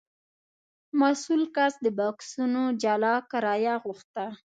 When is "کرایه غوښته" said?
3.31-4.25